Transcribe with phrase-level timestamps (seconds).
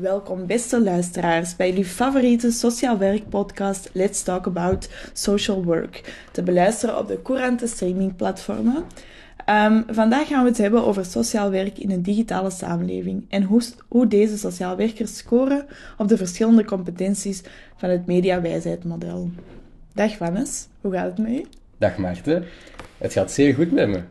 [0.00, 6.42] Welkom beste luisteraars bij jullie favoriete sociaal werk podcast Let's Talk About Social Work, te
[6.42, 8.84] beluisteren op de courante streamingplatformen.
[9.50, 13.62] Um, vandaag gaan we het hebben over sociaal werk in een digitale samenleving en hoe,
[13.88, 15.66] hoe deze sociaal werkers scoren
[15.96, 17.42] op de verschillende competenties
[17.76, 19.30] van het mediawijsheidmodel.
[19.94, 21.44] Dag Vannes, hoe gaat het met je?
[21.78, 22.44] Dag Maarten,
[22.98, 24.02] het gaat zeer goed met me.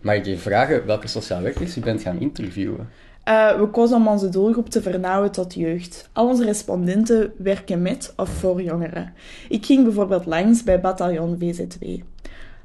[0.00, 2.88] Mag ik je vragen welke sociaal werkers je bent gaan interviewen?
[3.28, 6.08] Uh, we kozen om onze doelgroep te vernauwen tot jeugd.
[6.12, 9.12] Al onze respondenten werken met of voor jongeren.
[9.48, 11.84] Ik ging bijvoorbeeld langs bij Bataljon VZW.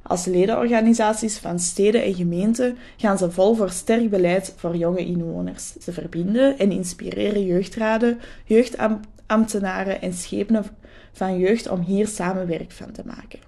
[0.01, 5.73] Als ledenorganisaties van steden en gemeenten gaan ze vol voor sterk beleid voor jonge inwoners.
[5.73, 10.65] Ze verbinden en inspireren jeugdraden, jeugdambtenaren en schepenen
[11.11, 13.46] van jeugd om hier samenwerk van te maken.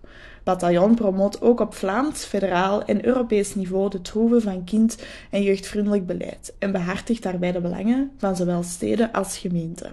[0.49, 4.97] Bataljon promoot ook op Vlaams, federaal en Europees niveau de troeven van kind-
[5.29, 9.91] en jeugdvriendelijk beleid en behartigt daarbij de belangen van zowel steden als gemeenten.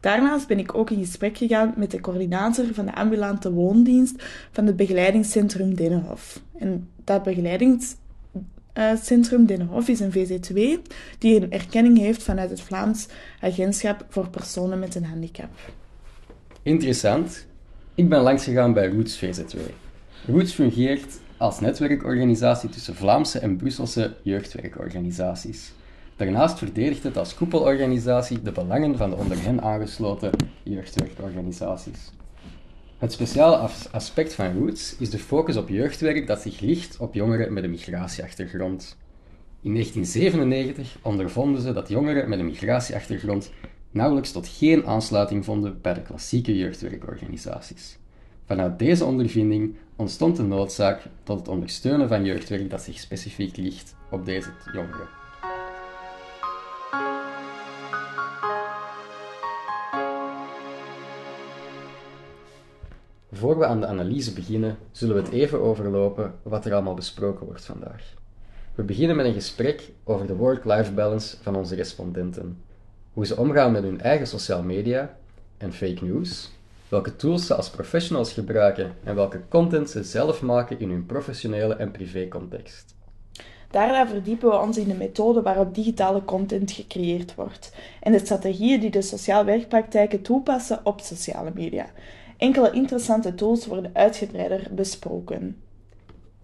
[0.00, 4.66] Daarnaast ben ik ook in gesprek gegaan met de coördinator van de ambulante woondienst van
[4.66, 6.40] het begeleidingscentrum Dennenhof.
[6.58, 10.54] En dat begeleidingscentrum Dennenhof is een VZ2
[11.18, 13.06] die een erkenning heeft vanuit het Vlaams
[13.40, 15.50] Agentschap voor Personen met een Handicap.
[16.62, 17.46] Interessant.
[17.94, 19.83] Ik ben langs gegaan bij Roots VZ2.
[20.26, 25.72] Roots fungeert als netwerkorganisatie tussen Vlaamse en Brusselse jeugdwerkorganisaties.
[26.16, 30.30] Daarnaast verdedigt het als koepelorganisatie de belangen van de onder hen aangesloten
[30.62, 32.12] jeugdwerkorganisaties.
[32.98, 37.52] Het speciale aspect van Roots is de focus op jeugdwerk dat zich richt op jongeren
[37.52, 38.96] met een migratieachtergrond.
[39.62, 43.50] In 1997 ondervonden ze dat jongeren met een migratieachtergrond
[43.90, 47.98] nauwelijks tot geen aansluiting vonden bij de klassieke jeugdwerkorganisaties.
[48.46, 53.94] Vanuit deze ondervinding ontstond de noodzaak tot het ondersteunen van jeugdwerk dat zich specifiek richt
[54.10, 55.08] op deze jongeren.
[63.32, 67.46] Voor we aan de analyse beginnen, zullen we het even overlopen wat er allemaal besproken
[67.46, 68.14] wordt vandaag.
[68.74, 72.62] We beginnen met een gesprek over de work-life balance van onze respondenten.
[73.12, 75.16] Hoe ze omgaan met hun eigen sociale media
[75.56, 76.52] en fake news,
[76.94, 81.74] welke tools ze als professionals gebruiken en welke content ze zelf maken in hun professionele
[81.74, 82.94] en privé-context.
[83.70, 88.80] Daarna verdiepen we ons in de methode waarop digitale content gecreëerd wordt en de strategieën
[88.80, 91.86] die de sociaal werkpraktijken toepassen op sociale media.
[92.36, 95.56] Enkele interessante tools worden uitgebreider besproken.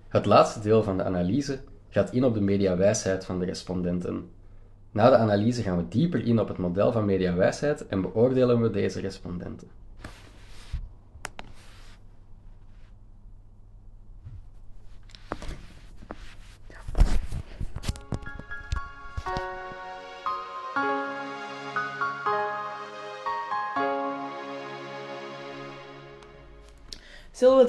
[0.08, 4.28] Het laatste deel van de analyse gaat in op de mediawijsheid van de respondenten.
[4.90, 8.70] Na de analyse gaan we dieper in op het model van mediawijsheid en beoordelen we
[8.70, 9.79] deze respondenten.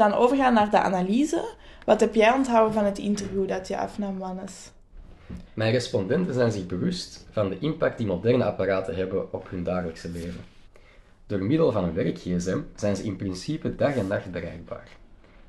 [0.01, 1.50] Dan overgaan naar de analyse?
[1.85, 4.72] Wat heb jij onthouden van het interview dat je afnam, Wannes?
[5.53, 10.09] Mijn respondenten zijn zich bewust van de impact die moderne apparaten hebben op hun dagelijkse
[10.09, 10.44] leven.
[11.25, 14.88] Door middel van een werk-gsm zijn ze in principe dag en nacht bereikbaar.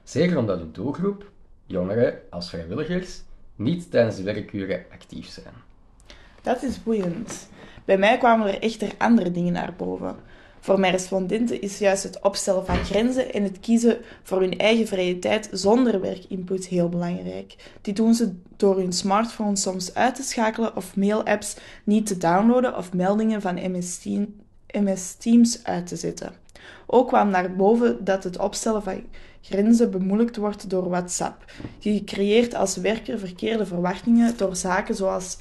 [0.04, 1.30] Zeker omdat hun doelgroep,
[1.66, 3.22] jongeren als vrijwilligers,
[3.56, 5.54] niet tijdens de werkuren actief zijn.
[6.42, 7.48] Dat is boeiend.
[7.84, 10.16] Bij mij kwamen er echter andere dingen naar boven.
[10.62, 14.86] Voor mijn respondenten is juist het opstellen van grenzen en het kiezen voor hun eigen
[14.86, 17.56] vrije tijd zonder werkinput heel belangrijk.
[17.80, 22.76] Dit doen ze door hun smartphone soms uit te schakelen of mailapps niet te downloaden
[22.76, 23.54] of meldingen van
[24.72, 26.32] MS Teams uit te zetten.
[26.86, 29.02] Ook kwam naar boven dat het opstellen van
[29.42, 31.53] grenzen bemoeilijkt wordt door WhatsApp.
[31.78, 35.38] Je creëert als werker verkeerde verwachtingen door zaken zoals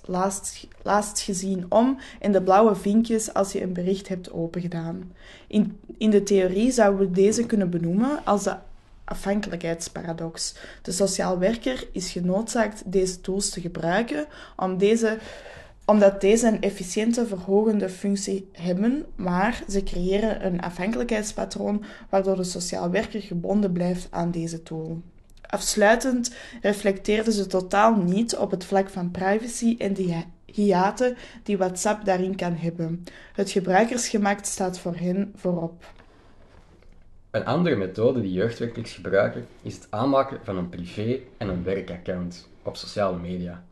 [0.81, 5.11] laatst, gezien om en de blauwe vinkjes als je een bericht hebt opengedaan.
[5.47, 8.55] In, in de theorie zouden we deze kunnen benoemen als de
[9.03, 10.55] afhankelijkheidsparadox.
[10.81, 14.25] De sociaal werker is genoodzaakt deze tools te gebruiken
[14.55, 15.17] om deze
[15.85, 22.89] omdat deze een efficiënte verhogende functie hebben, maar ze creëren een afhankelijkheidspatroon waardoor de sociaal
[22.89, 25.01] werker gebonden blijft aan deze tool.
[25.41, 32.05] Afsluitend reflecteerden ze totaal niet op het vlak van privacy en de hiaten die WhatsApp
[32.05, 33.03] daarin kan hebben.
[33.33, 35.85] Het gebruikersgemak staat voor hen voorop.
[37.31, 42.49] Een andere methode die jeugdwerkers gebruiken is het aanmaken van een privé- en een werkaccount
[42.63, 43.63] op sociale media.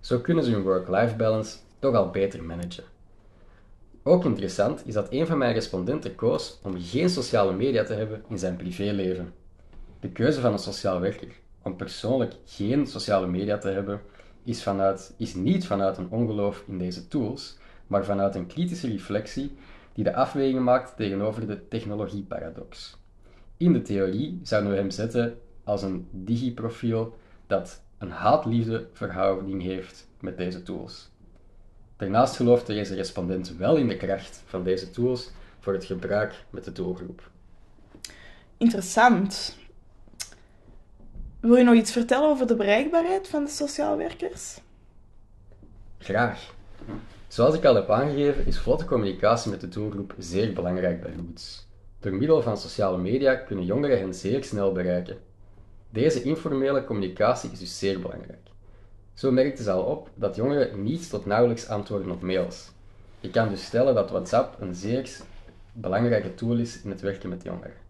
[0.00, 2.84] Zo kunnen ze hun work-life balance toch al beter managen.
[4.02, 8.22] Ook interessant is dat een van mijn respondenten koos om geen sociale media te hebben
[8.28, 9.32] in zijn privéleven.
[10.00, 11.28] De keuze van een sociaal werker
[11.62, 14.00] om persoonlijk geen sociale media te hebben
[14.44, 19.56] is, vanuit, is niet vanuit een ongeloof in deze tools, maar vanuit een kritische reflectie
[19.92, 22.96] die de afweging maakt tegenover de technologieparadox.
[23.56, 27.16] In de theorie zouden we hem zetten als een digiprofiel
[27.46, 31.10] dat een haat-liefde verhouding heeft met deze tools.
[31.96, 35.30] Daarnaast gelooft deze respondent wel in de kracht van deze tools
[35.60, 37.30] voor het gebruik met de doelgroep.
[38.56, 39.56] Interessant.
[41.40, 44.60] Wil je nog iets vertellen over de bereikbaarheid van de sociaal werkers?
[45.98, 46.54] Graag.
[47.28, 51.66] Zoals ik al heb aangegeven, is vlotte communicatie met de doelgroep zeer belangrijk bij Roots.
[52.00, 55.18] Door middel van sociale media kunnen jongeren hen zeer snel bereiken.
[55.90, 58.48] Deze informele communicatie is dus zeer belangrijk.
[59.14, 62.70] Zo merkte ze al op dat jongeren niets tot nauwelijks antwoorden op mails.
[63.20, 65.20] Je kan dus stellen dat WhatsApp een zeer
[65.72, 67.86] belangrijke tool is in het werken met jongeren.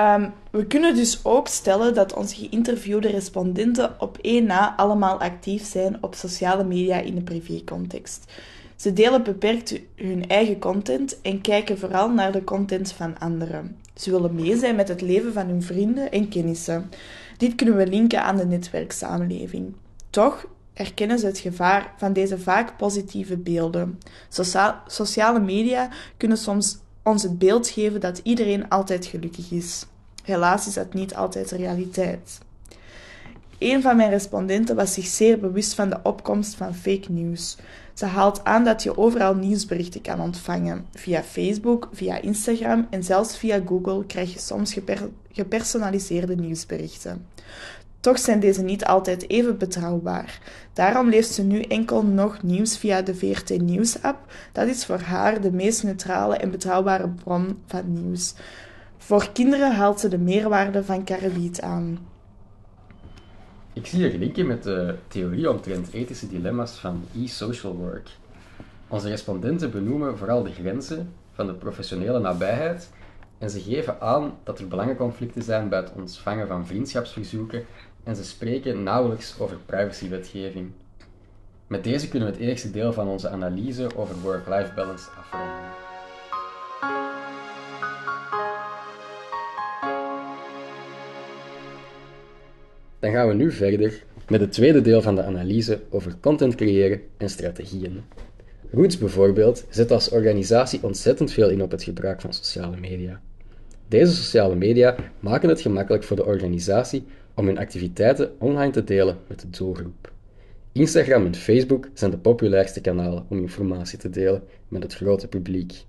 [0.00, 5.64] Um, we kunnen dus ook stellen dat onze geïnterviewde respondenten op één na allemaal actief
[5.64, 8.32] zijn op sociale media in de privécontext.
[8.80, 13.76] Ze delen beperkt hun eigen content en kijken vooral naar de content van anderen.
[13.94, 16.90] Ze willen mee zijn met het leven van hun vrienden en kennissen.
[17.36, 19.74] Dit kunnen we linken aan de netwerksamenleving.
[20.10, 23.98] Toch erkennen ze het gevaar van deze vaak positieve beelden.
[24.86, 29.86] sociale media kunnen soms ons het beeld geven dat iedereen altijd gelukkig is.
[30.22, 32.38] Helaas is dat niet altijd de realiteit.
[33.60, 37.56] Een van mijn respondenten was zich zeer bewust van de opkomst van fake news.
[37.94, 40.86] Ze haalt aan dat je overal nieuwsberichten kan ontvangen.
[40.94, 44.76] Via Facebook, via Instagram en zelfs via Google krijg je soms
[45.32, 47.26] gepersonaliseerde nieuwsberichten.
[48.00, 50.40] Toch zijn deze niet altijd even betrouwbaar.
[50.72, 54.32] Daarom leest ze nu enkel nog nieuws via de VRT Nieuws-app.
[54.52, 58.34] Dat is voor haar de meest neutrale en betrouwbare bron van nieuws.
[58.98, 61.98] Voor kinderen haalt ze de meerwaarde van Kareliet aan.
[63.80, 68.08] Ik zie hier linken met de theorie omtrent ethische dilemma's van e-social work.
[68.88, 72.90] Onze respondenten benoemen vooral de grenzen van de professionele nabijheid
[73.38, 77.64] en ze geven aan dat er belangenconflicten zijn bij het ontvangen van vriendschapsverzoeken
[78.04, 80.70] en ze spreken nauwelijks over privacywetgeving.
[81.66, 85.89] Met deze kunnen we het eerste deel van onze analyse over work-life balance afronden.
[93.00, 97.00] Dan gaan we nu verder met het tweede deel van de analyse over content creëren
[97.16, 98.00] en strategieën.
[98.70, 103.20] Roots bijvoorbeeld zet als organisatie ontzettend veel in op het gebruik van sociale media.
[103.88, 107.04] Deze sociale media maken het gemakkelijk voor de organisatie
[107.34, 110.12] om hun activiteiten online te delen met de doelgroep.
[110.72, 115.84] Instagram en Facebook zijn de populairste kanalen om informatie te delen met het grote publiek.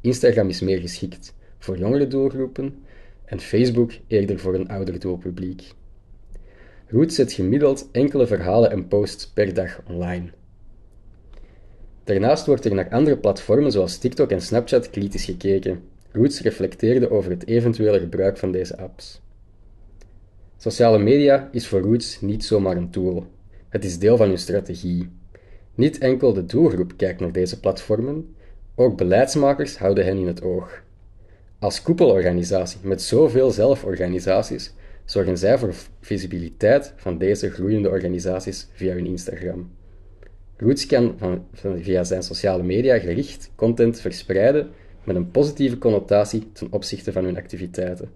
[0.00, 2.74] Instagram is meer geschikt voor jongere doelgroepen
[3.24, 5.74] en Facebook eerder voor een ouder doelpubliek.
[6.88, 10.30] Roots zet gemiddeld enkele verhalen en posts per dag online.
[12.04, 15.82] Daarnaast wordt er naar andere platformen zoals TikTok en Snapchat kritisch gekeken.
[16.12, 19.20] Roots reflecteerde over het eventuele gebruik van deze apps.
[20.56, 23.26] Sociale media is voor Roots niet zomaar een tool.
[23.68, 25.08] Het is deel van hun strategie.
[25.74, 28.34] Niet enkel de doelgroep kijkt naar deze platformen,
[28.74, 30.82] ook beleidsmakers houden hen in het oog.
[31.58, 34.72] Als koepelorganisatie met zoveel zelforganisaties
[35.06, 39.70] zorgen zij voor visibiliteit van deze groeiende organisaties via hun Instagram.
[40.56, 41.46] Roots kan van,
[41.80, 44.68] via zijn sociale media gericht content verspreiden
[45.04, 48.10] met een positieve connotatie ten opzichte van hun activiteiten.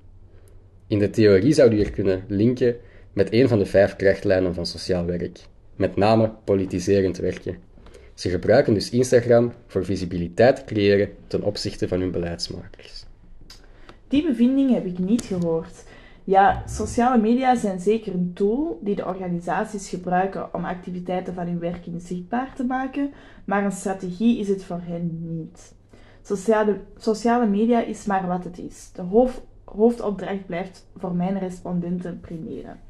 [0.86, 2.76] In de theorie zou je hier kunnen linken
[3.12, 5.38] met een van de vijf krachtlijnen van sociaal werk,
[5.76, 7.56] met name politiserend werken.
[8.14, 13.04] Ze gebruiken dus Instagram voor visibiliteit te creëren ten opzichte van hun beleidsmakers.
[14.08, 15.84] Die bevinding heb ik niet gehoord.
[16.24, 21.58] Ja, sociale media zijn zeker een tool die de organisaties gebruiken om activiteiten van hun
[21.58, 23.12] werking zichtbaar te maken,
[23.44, 25.74] maar een strategie is het voor hen niet.
[26.22, 28.90] Sociale, sociale media is maar wat het is.
[28.92, 32.80] De hoofd, hoofdopdracht blijft voor mijn respondenten primeren.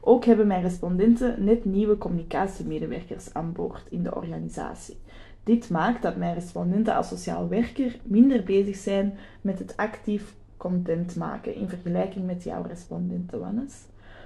[0.00, 4.98] Ook hebben mijn respondenten net nieuwe communicatiemedewerkers aan boord in de organisatie.
[5.44, 11.16] Dit maakt dat mijn respondenten als sociaal werker minder bezig zijn met het actief content
[11.16, 13.74] maken in vergelijking met jouw respondenten, Wannes.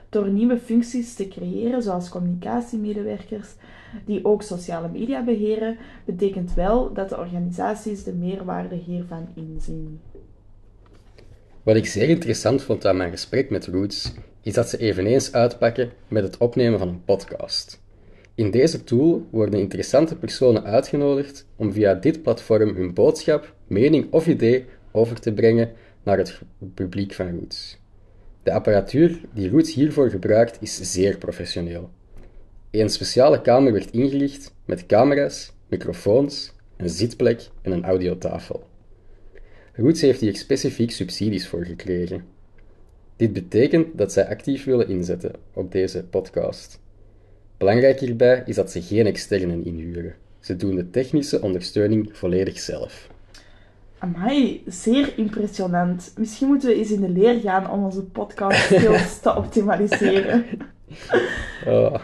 [0.09, 3.49] Door nieuwe functies te creëren, zoals communicatiemedewerkers,
[4.05, 10.01] die ook sociale media beheren, betekent wel dat de organisaties de meerwaarde hiervan inzien.
[11.63, 15.91] Wat ik zeer interessant vond aan mijn gesprek met Roots, is dat ze eveneens uitpakken
[16.09, 17.83] met het opnemen van een podcast.
[18.35, 24.27] In deze tool worden interessante personen uitgenodigd om via dit platform hun boodschap, mening of
[24.27, 25.73] idee over te brengen
[26.05, 26.41] naar het
[26.75, 27.79] publiek van Roots.
[28.43, 31.91] De apparatuur die Roots hiervoor gebruikt is zeer professioneel.
[32.71, 38.67] Een speciale kamer werd ingericht met camera's, microfoons, een zitplek en een audiotafel.
[39.73, 42.25] Roots heeft hier specifiek subsidies voor gekregen.
[43.17, 46.81] Dit betekent dat zij actief willen inzetten op deze podcast.
[47.57, 50.15] Belangrijk hierbij is dat ze geen externen inhuren.
[50.41, 53.09] Ze doen de technische ondersteuning volledig zelf.
[54.05, 56.13] Amai, zeer impressionant.
[56.17, 60.45] Misschien moeten we eens in de leer gaan om onze podcast skills te optimaliseren.
[61.67, 61.95] Oh,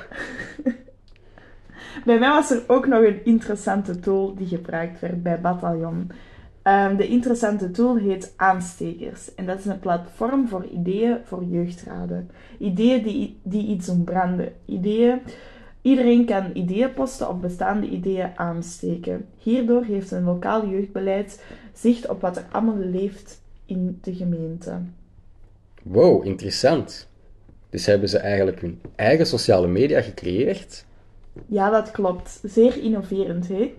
[2.05, 6.11] Bij mij was er ook nog een interessante tool die gebruikt werd bij Bataljon.
[6.63, 9.35] Ehm, de interessante tool heet Aanstekers.
[9.35, 12.31] En dat is een platform voor ideeën voor jeugdraden.
[12.59, 14.53] Ideeën die, die iets doen branden.
[14.65, 15.21] Ideeën,
[15.83, 19.27] iedereen kan ideeën posten of bestaande ideeën aansteken.
[19.39, 21.43] Hierdoor heeft een lokaal jeugdbeleid
[21.75, 24.81] zicht op wat er allemaal leeft in de gemeente.
[25.83, 27.09] wow, interessant.
[27.71, 30.85] Dus hebben ze eigenlijk hun eigen sociale media gecreëerd?
[31.47, 32.41] Ja, dat klopt.
[32.43, 33.75] Zeer innoverend, hè?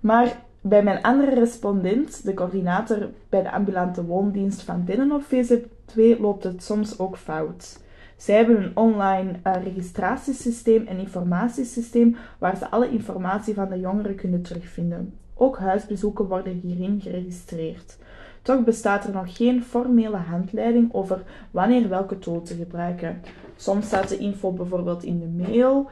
[0.00, 6.44] Maar bij mijn andere respondent, de coördinator bij de ambulante woondienst van Dennenhof VZ2, loopt
[6.44, 7.78] het soms ook fout.
[8.16, 14.14] Zij hebben een online eh, registratiesysteem en informatiesysteem waar ze alle informatie van de jongeren
[14.14, 15.18] kunnen terugvinden.
[15.34, 17.98] Ook huisbezoeken worden hierin geregistreerd.
[18.42, 23.20] Toch bestaat er nog geen formele handleiding over wanneer welke tool te gebruiken.
[23.56, 25.90] Soms staat de info bijvoorbeeld in de mail,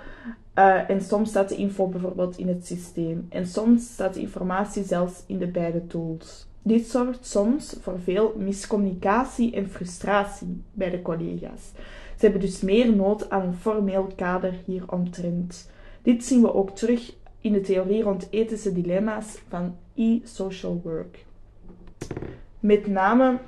[0.59, 3.27] uh, en soms staat de info bijvoorbeeld in het systeem.
[3.29, 6.47] En soms staat de informatie zelfs in de beide tools.
[6.63, 11.71] Dit zorgt soms voor veel miscommunicatie en frustratie bij de collega's.
[12.17, 15.71] Ze hebben dus meer nood aan een formeel kader hieromtrent.
[16.03, 21.25] Dit zien we ook terug in de theorie rond ethische dilemma's van e-social work.
[22.61, 23.39] Met name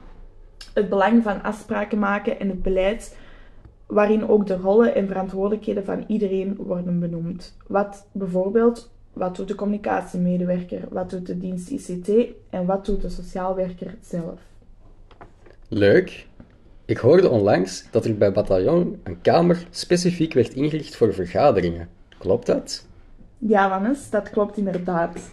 [0.75, 3.17] het belang van afspraken maken en het beleid
[3.87, 7.57] waarin ook de rollen en verantwoordelijkheden van iedereen worden benoemd.
[7.67, 12.11] Wat bijvoorbeeld, wat doet de communicatiemedewerker, wat doet de dienst ICT
[12.51, 14.41] en wat doet de sociaal werker zelf.
[15.69, 16.27] Leuk.
[16.85, 21.89] Ik hoorde onlangs dat er bij Bataljon een kamer specifiek werd ingericht voor vergaderingen.
[22.19, 22.87] Klopt dat?
[23.47, 25.31] Ja, Wannes, dat klopt inderdaad.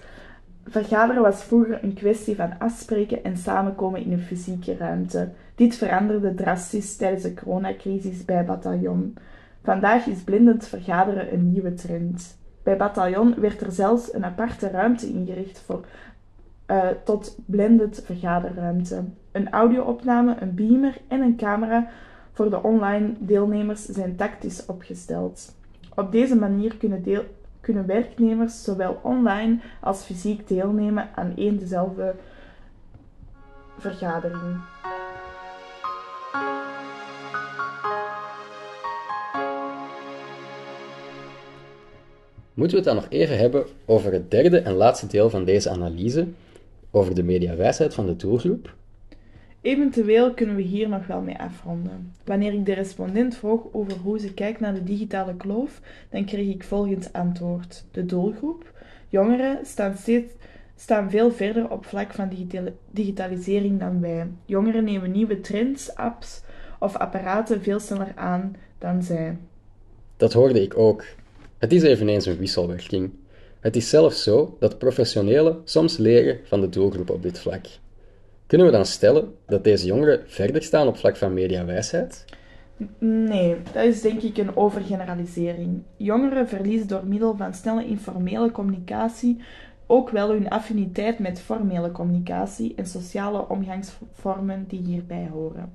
[0.66, 5.30] Vergaderen was vroeger een kwestie van afspreken en samenkomen in een fysieke ruimte.
[5.56, 9.18] Dit veranderde drastisch tijdens de coronacrisis bij Bataljon.
[9.64, 12.38] Vandaag is blindend vergaderen een nieuwe trend.
[12.64, 15.86] Bij Bataljon werd er zelfs een aparte ruimte ingericht voor,
[16.68, 19.04] uh, tot blended vergaderruimte.
[19.32, 21.88] Een audioopname, een beamer en een camera
[22.32, 25.56] voor de online deelnemers zijn tactisch opgesteld.
[25.96, 27.24] Op deze manier kunnen, deel,
[27.62, 32.16] kunnen werknemers zowel online als fysiek deelnemen aan één dezelfde
[33.78, 34.60] vergadering.
[42.54, 45.70] Moeten we het dan nog even hebben over het derde en laatste deel van deze
[45.70, 46.28] analyse,
[46.92, 48.76] over de mediawijsheid van de doelgroep?
[49.62, 52.14] Eventueel kunnen we hier nog wel mee afronden.
[52.26, 56.48] Wanneer ik de respondent vroeg over hoe ze kijkt naar de digitale kloof, dan kreeg
[56.48, 57.86] ik volgend antwoord.
[57.92, 58.74] De doelgroep,
[59.10, 59.96] jongeren, staan,
[60.76, 62.30] staan veel verder op vlak van
[62.92, 64.28] digitalisering dan wij.
[64.46, 66.42] Jongeren nemen nieuwe trends, apps
[66.80, 69.38] of apparaten veel sneller aan dan zij.
[70.18, 71.06] Dat hoorde ik ook.
[71.58, 73.12] Het is eveneens een wisselwerking.
[73.60, 77.66] Het is zelfs zo dat professionelen soms leren van de doelgroep op dit vlak.
[78.52, 82.26] Kunnen we dan stellen dat deze jongeren verder staan op vlak van mediawijsheid?
[83.00, 85.84] Nee, dat is denk ik een overgeneralisering.
[85.98, 89.42] Jongeren verliezen door middel van snelle informele communicatie
[89.88, 95.74] ook wel hun affiniteit met formele communicatie en sociale omgangsvormen die hierbij horen.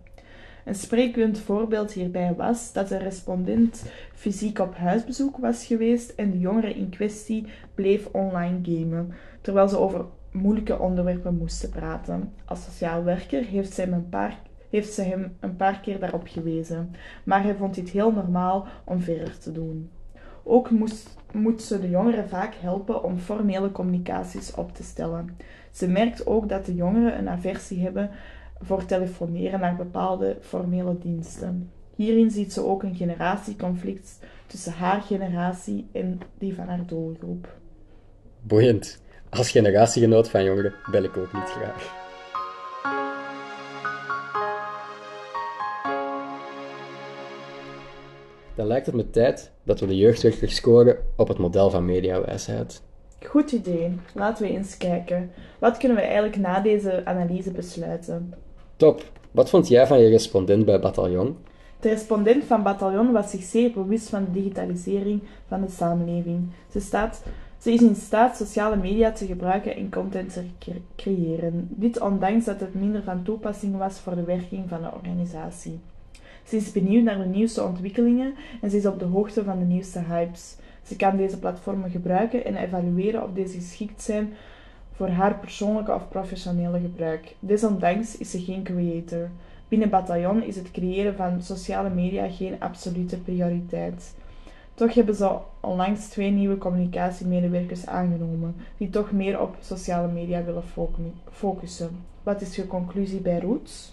[0.64, 6.38] Een sprekend voorbeeld hierbij was dat de respondent fysiek op huisbezoek was geweest en de
[6.38, 10.04] jongere in kwestie bleef online gamen, terwijl ze over
[10.37, 12.33] moeilijke onderwerpen moesten praten.
[12.45, 14.38] Als sociaal werker heeft ze hem een paar,
[14.71, 16.90] heeft ze hem een paar keer daarop gewezen,
[17.25, 19.90] maar hij vond dit heel normaal om verder te doen.
[20.43, 25.37] Ook moest, moet ze de jongeren vaak helpen om formele communicaties op te stellen.
[25.73, 28.11] Ze merkt ook dat de jongeren een aversie hebben
[28.61, 31.71] voor telefoneren naar bepaalde formele diensten.
[31.95, 37.57] Hierin ziet ze ook een generatieconflict tussen haar generatie en die van haar doelgroep.
[38.43, 39.05] Boeiend.
[39.30, 42.04] Als generatiegenoot van jongeren bel ik ook niet graag.
[48.54, 52.83] Dan lijkt het me tijd dat we de jeugdwerker scoren op het model van mediawijsheid.
[53.25, 53.99] Goed idee.
[54.14, 55.30] Laten we eens kijken.
[55.59, 58.35] Wat kunnen we eigenlijk na deze analyse besluiten?
[58.76, 59.02] Top.
[59.30, 61.37] Wat vond jij van je respondent bij Bataljon?
[61.80, 66.50] De respondent van Bataljon was zich zeer bewust van de digitalisering van de samenleving.
[66.71, 67.23] Ze, staat,
[67.59, 71.69] ze is in staat sociale media te gebruiken en content te creëren.
[71.71, 75.79] Dit ondanks dat het minder van toepassing was voor de werking van de organisatie.
[76.45, 79.65] Ze is benieuwd naar de nieuwste ontwikkelingen en ze is op de hoogte van de
[79.65, 80.57] nieuwste hypes.
[80.83, 84.33] Ze kan deze platformen gebruiken en evalueren of deze geschikt zijn
[84.93, 87.35] voor haar persoonlijke of professionele gebruik.
[87.41, 89.31] Desondanks is ze geen creator.
[89.69, 94.15] Binnen Bataljon is het creëren van sociale media geen absolute prioriteit.
[94.76, 100.62] Toch hebben ze onlangs twee nieuwe communicatiemedewerkers aangenomen, die toch meer op sociale media willen
[101.30, 101.90] focussen.
[102.23, 103.92] Wat is je conclusie bij Roots?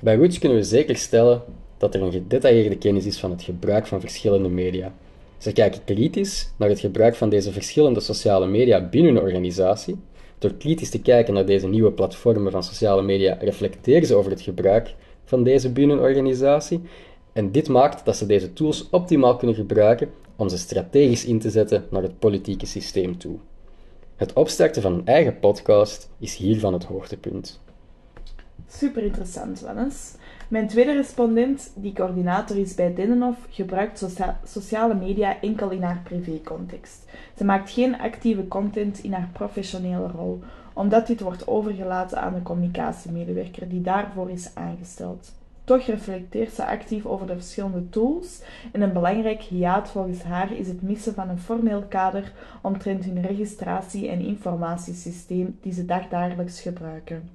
[0.00, 1.42] Bij Roots kunnen we zeker stellen
[1.78, 4.92] dat er een gedetailleerde kennis is van het gebruik van verschillende media.
[5.38, 9.96] Ze kijken kritisch naar het gebruik van deze verschillende sociale media binnen een organisatie.
[10.38, 14.40] Door kritisch te kijken naar deze nieuwe platformen van sociale media reflecteren ze over het
[14.40, 14.94] gebruik
[15.24, 16.80] van deze binnen een organisatie.
[17.32, 21.50] En dit maakt dat ze deze tools optimaal kunnen gebruiken om ze strategisch in te
[21.50, 23.36] zetten naar het politieke systeem toe.
[24.16, 27.60] Het opstarten van een eigen podcast is hiervan het hoogtepunt.
[28.68, 30.14] Super interessant, Wannes.
[30.48, 34.06] Mijn tweede respondent, die coördinator is bij Dennenhof, gebruikt
[34.44, 37.04] sociale media enkel in haar privécontext.
[37.36, 40.40] Ze maakt geen actieve content in haar professionele rol,
[40.72, 45.32] omdat dit wordt overgelaten aan de communicatiemedewerker die daarvoor is aangesteld.
[45.68, 48.40] Toch reflecteert ze actief over de verschillende tools
[48.72, 52.32] en een belangrijk hiaat volgens haar is het missen van een formeel kader
[52.62, 57.28] omtrent hun registratie- en informatiesysteem die ze dagdagelijks gebruiken.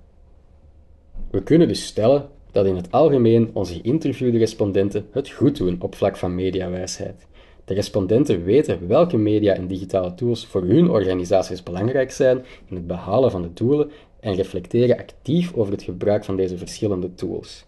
[1.30, 5.96] We kunnen dus stellen dat in het algemeen onze geïnterviewde respondenten het goed doen op
[5.96, 7.28] vlak van mediawijsheid.
[7.66, 12.88] De respondenten weten welke media en digitale tools voor hun organisaties belangrijk zijn in het
[12.88, 17.66] behalen van de doelen en reflecteren actief over het gebruik van deze verschillende tools.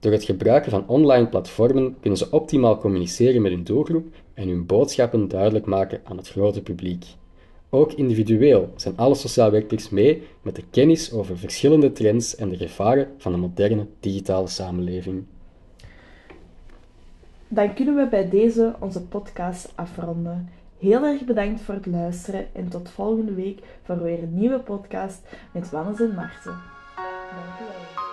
[0.00, 4.66] Door het gebruiken van online platformen kunnen ze optimaal communiceren met hun doelgroep en hun
[4.66, 7.04] boodschappen duidelijk maken aan het grote publiek.
[7.70, 12.56] Ook individueel zijn alle sociaal werkers mee met de kennis over verschillende trends en de
[12.56, 15.24] gevaren van de moderne digitale samenleving.
[17.48, 20.48] Dan kunnen we bij deze onze podcast afronden.
[20.78, 25.20] Heel erg bedankt voor het luisteren en tot volgende week voor weer een nieuwe podcast
[25.52, 26.56] met Wannes en Marten.
[27.34, 28.07] Dankjewel.